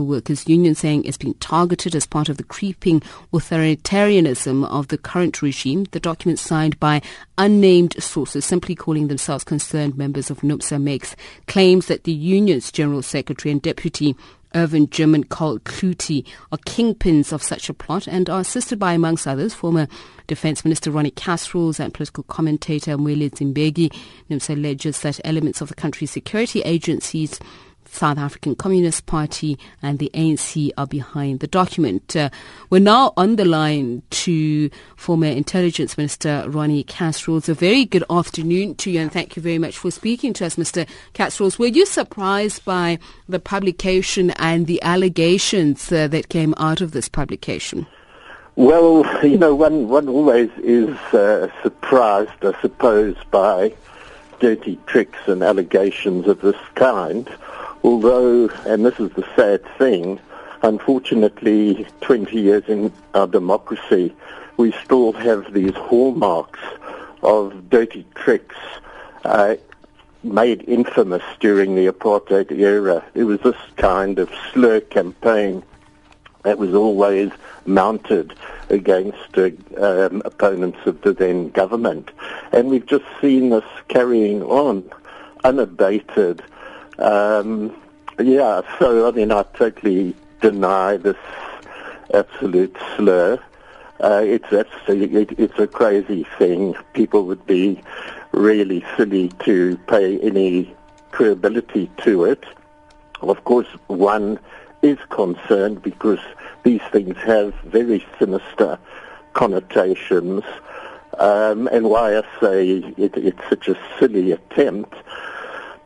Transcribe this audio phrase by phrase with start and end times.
[0.00, 3.02] Workers Union saying it's been targeted as part of the creeping
[3.32, 5.84] authoritarianism of the current regime.
[5.90, 7.02] The document signed by
[7.36, 11.16] unnamed sources simply calling themselves concerned members of NUMSA makes
[11.46, 14.16] claims that the union's general secretary and deputy
[14.54, 18.92] Irvin Jim and Karl Cloete are kingpins of such a plot and are assisted by,
[18.92, 19.88] amongst others, former
[20.26, 23.94] Defense Minister Ronnie Kasrils and political commentator Moeletsi Mbeki.
[24.30, 27.40] NUMSA alleges that elements of the country's security agencies
[27.92, 32.16] South African Communist Party and the ANC are behind the document.
[32.16, 32.30] Uh,
[32.70, 37.50] we're now on the line to former Intelligence Minister Ronnie Kasrils.
[37.50, 40.56] A very good afternoon to you and thank you very much for speaking to us,
[40.56, 40.88] Mr.
[41.12, 41.58] Kasrils.
[41.58, 47.10] Were you surprised by the publication and the allegations uh, that came out of this
[47.10, 47.86] publication?
[48.56, 53.74] Well, you know, one, one always is uh, surprised, I suppose, by
[54.40, 57.28] dirty tricks and allegations of this kind
[57.82, 60.20] although, and this is the sad thing,
[60.62, 64.14] unfortunately, 20 years in our democracy,
[64.56, 66.60] we still have these hallmarks
[67.22, 68.56] of dirty tricks
[69.24, 69.56] uh,
[70.22, 73.04] made infamous during the apartheid era.
[73.14, 75.62] It was this kind of slur campaign
[76.42, 77.30] that was always
[77.66, 78.34] mounted
[78.68, 82.10] against uh, um, opponents of the then government.
[82.52, 84.90] And we've just seen this carrying on
[85.44, 86.42] unabated
[86.98, 87.74] um,
[88.18, 91.16] yeah, so I mean, I totally deny this
[92.12, 93.38] absolute slur.
[94.00, 96.74] Uh, it's absolutely, it, it's a crazy thing.
[96.92, 97.80] People would be
[98.32, 100.74] really silly to pay any
[101.12, 102.44] credibility to it.
[103.20, 104.38] Of course, one
[104.82, 106.18] is concerned because
[106.64, 108.78] these things have very sinister
[109.34, 110.42] connotations.
[111.18, 114.94] Um, and why I say it, it's such a silly attempt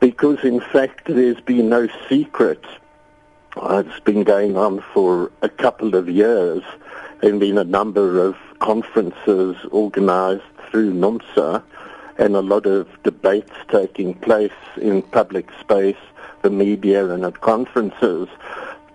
[0.00, 2.64] because in fact there's been no secret.
[3.56, 6.62] It's been going on for a couple of years.
[7.20, 11.62] There have been a number of conferences organized through NUMSA
[12.18, 15.96] and a lot of debates taking place in public space,
[16.42, 18.28] the media and at conferences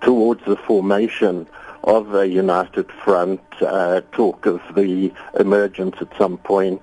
[0.02, 1.48] towards the formation
[1.84, 6.82] of a united front, uh, talk of the emergence at some point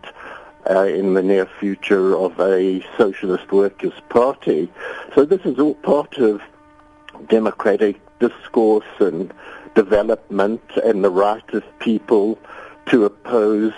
[0.71, 4.71] uh, in the near future of a socialist workers' party.
[5.15, 6.43] So this is all part of
[7.29, 9.33] democratic discourse and
[9.75, 12.39] development and the right of people
[12.87, 13.73] to oppose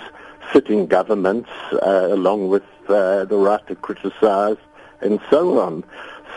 [0.53, 4.57] sitting governments uh, along with uh, the right to criticize
[5.01, 5.85] and so on.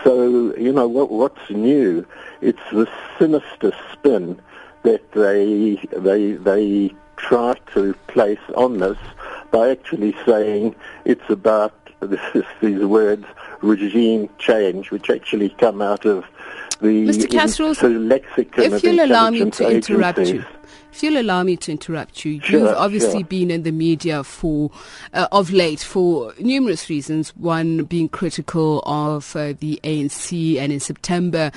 [0.02, 2.06] So, you know, what, what's new?
[2.40, 2.88] It's the
[3.18, 4.40] sinister spin
[4.82, 8.98] that they, they, they try to place on this
[9.54, 13.24] by actually saying it's about this, these words
[13.62, 16.24] regime change, which actually come out of
[16.80, 17.26] the Mr.
[17.26, 20.44] Kasrils, lexicon if you'll allow me to interrupt you.
[20.92, 23.28] If you'll allow me to interrupt you, sure, you've obviously sure.
[23.28, 24.72] been in the media for
[25.12, 27.30] uh, of late for numerous reasons.
[27.36, 31.52] One being critical of uh, the ANC, and in September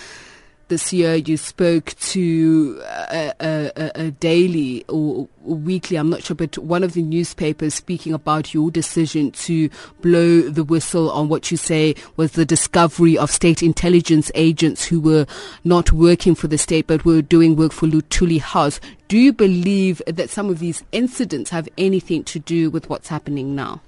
[0.67, 6.57] this year you spoke to a, a, a daily or weekly, I'm not sure, but
[6.57, 9.69] one of the newspapers speaking about your decision to
[10.01, 14.99] blow the whistle on what you say was the discovery of state intelligence agents who
[14.99, 15.25] were
[15.63, 18.79] not working for the state but were doing work for Luthuli House.
[19.07, 23.55] Do you believe that some of these incidents have anything to do with what's happening
[23.55, 23.81] now?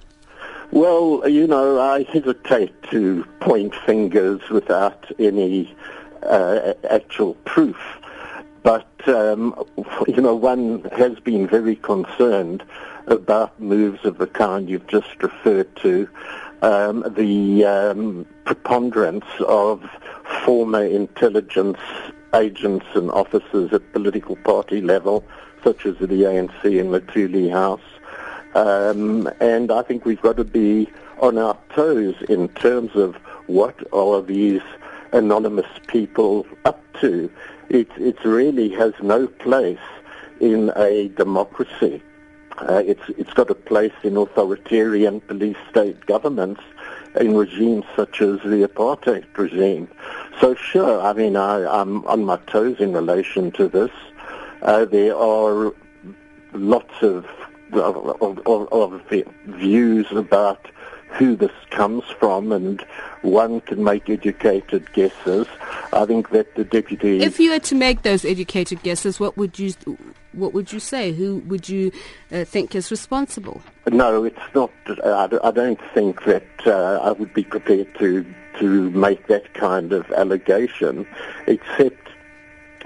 [0.72, 5.76] Well, you know, I hesitate to point fingers without any
[6.24, 7.78] uh, actual proof.
[8.64, 9.56] But, um,
[10.08, 12.64] you know, one has been very concerned
[13.08, 16.08] about moves of the kind you've just referred to.
[16.62, 19.90] Um, the um, preponderance of
[20.44, 21.80] former intelligence
[22.36, 25.24] agents and officers at political party level,
[25.64, 27.82] such as the ANC and the Luthuli House.
[28.56, 33.16] Um, and I think we've got to be on our toes in terms of
[33.48, 34.62] what are these
[35.12, 37.32] anonymous people up to.
[37.70, 39.78] It, it really has no place
[40.40, 42.02] in a democracy.
[42.58, 46.62] Uh, it's, it's got a place in authoritarian police state governments
[47.20, 49.88] in regimes such as the apartheid regime.
[50.40, 53.92] So sure, I mean, I, I'm on my toes in relation to this.
[54.62, 55.74] Uh, there are
[56.54, 57.26] lots of,
[57.74, 59.02] of, of, of
[59.46, 60.68] views about
[61.12, 62.82] who this comes from, and
[63.22, 65.48] one can make educated guesses.
[65.92, 67.22] I think that the deputy.
[67.22, 69.74] If you were to make those educated guesses, what would you
[70.34, 71.12] what would you say?
[71.12, 71.92] Who would you
[72.32, 73.62] uh, think is responsible?
[73.88, 74.72] No, it's not.
[75.04, 78.26] I don't think that uh, I would be prepared to
[78.60, 81.08] to make that kind of allegation,
[81.48, 82.10] except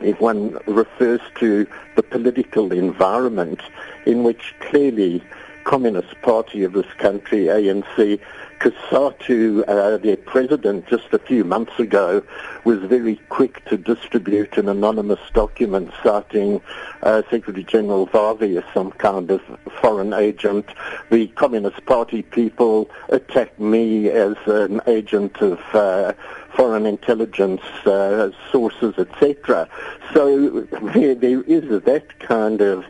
[0.02, 3.62] if one refers to the political environment
[4.06, 5.24] in which clearly
[5.64, 8.20] Communist Party of this country, ANC,
[8.60, 12.24] COSATU, uh, their president, just a few months ago,
[12.64, 16.62] was very quick to distribute an anonymous document citing
[17.02, 19.42] uh, Secretary General Vavi as some kind of
[19.82, 20.66] foreign agent.
[21.10, 26.14] The Communist Party people attacked me as an agent of uh,
[26.56, 29.68] foreign intelligence uh, sources, etc.
[30.14, 30.62] So
[30.94, 32.86] there, there is that kind of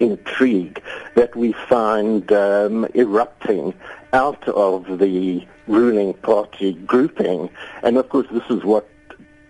[0.00, 0.82] intrigue
[1.14, 3.74] that we find um, erupting
[4.12, 7.48] out of the ruling party grouping.
[7.82, 8.88] And of course, this is what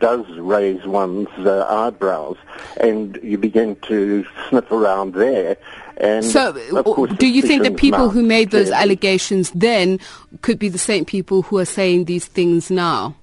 [0.00, 2.38] does raise one's uh, eyebrows,
[2.80, 5.56] and you begin to sniff around there.
[5.98, 6.52] And so,
[6.82, 10.00] course, do you think the people who made those allegations then
[10.40, 13.14] could be the same people who are saying these things now?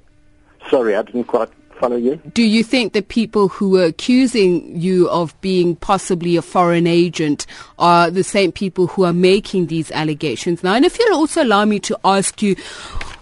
[0.70, 2.18] Sorry, I didn't quite follow you.
[2.34, 7.46] Do you think the people who were accusing you of being possibly a foreign agent
[7.80, 10.74] are the same people who are making these allegations now?
[10.74, 12.56] And if you'll also allow me to ask you,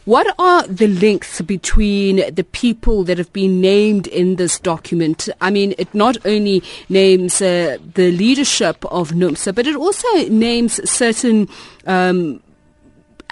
[0.06, 5.28] what are the links between the people that have been named in this document?
[5.42, 10.88] I mean, it not only names uh, the leadership of NUMSA, but it also names
[10.90, 11.50] certain
[11.88, 12.40] um,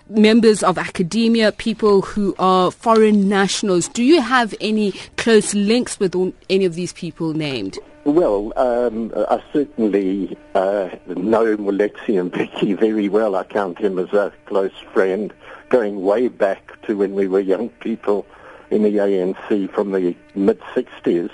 [0.09, 3.87] members of academia, people who are foreign nationals.
[3.87, 6.15] Do you have any close links with
[6.49, 7.79] any of these people named?
[8.05, 13.35] Well, um, I certainly uh, know Moeletsi Mbeki very well.
[13.35, 15.33] I count him as a close friend,
[15.69, 18.25] going way back to when we were young people
[18.71, 21.29] in the ANC from the mid-60s.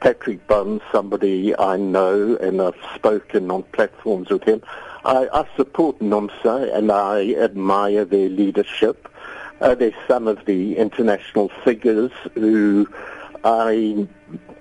[0.00, 4.62] Patrick Bond, somebody I know, and I've spoken on platforms with him.
[5.06, 9.08] I, I support NUMSA and I admire their leadership.
[9.60, 12.88] Uh, there's some of the international figures who
[13.44, 14.08] I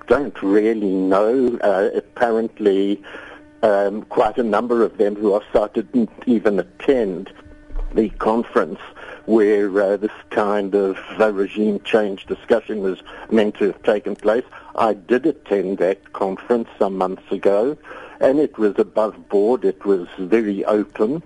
[0.05, 1.57] don't really know.
[1.63, 3.03] Uh, apparently,
[3.63, 7.33] um, quite a number of them who are cited didn't even attend
[7.95, 8.79] the conference
[9.25, 13.01] where uh, this kind of uh, regime change discussion was
[13.31, 14.43] meant to have taken place.
[14.75, 17.77] I did attend that conference some months ago,
[18.19, 19.65] and it was above board.
[19.65, 21.23] It was very open.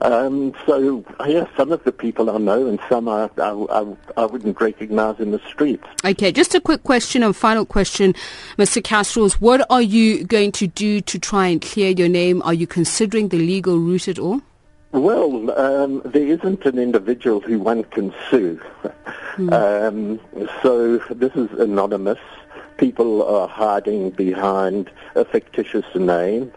[0.00, 3.86] Um, so, yeah, some of the people I know and some I, I,
[4.16, 5.84] I, wouldn't recognize in the streets.
[6.04, 8.12] Okay, just a quick question and final question,
[8.58, 8.82] Mr.
[8.82, 9.34] Kasrils.
[9.34, 12.42] What are you going to do to try and clear your name?
[12.42, 14.42] Are you considering the legal route at all?
[14.92, 18.60] Well, um, there isn't an individual who one can sue.
[19.50, 20.20] Um,
[20.62, 22.18] so this is anonymous.
[22.76, 26.52] People are hiding behind a fictitious name.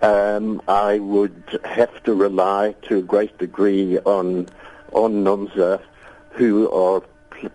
[0.00, 4.48] Um, I would have to rely to a great degree on
[4.92, 5.82] on NUMSA,
[6.30, 7.50] who are pl-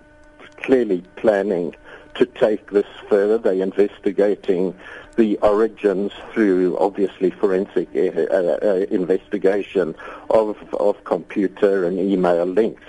[0.57, 1.73] clearly planning
[2.15, 3.37] to take this further.
[3.37, 4.75] They're investigating
[5.15, 9.95] the origins through obviously forensic uh, uh, investigation
[10.29, 12.83] of of computer and email links.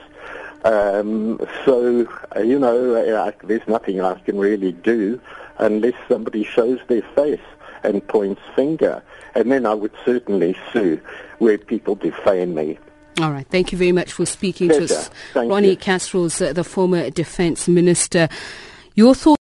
[0.65, 5.21] Um, so uh, you know, I, there's nothing I can really do
[5.59, 7.41] unless somebody shows their face
[7.83, 9.03] and points finger,
[9.35, 11.01] and then I would certainly sue
[11.39, 12.79] where people defame me.
[13.21, 13.47] All right.
[13.47, 15.11] Thank you very much for speaking to us.
[15.35, 15.77] Thank Ronnie you.
[15.77, 18.29] Kasrils, uh, the former defense minister.
[18.97, 19.35] Your thoughts?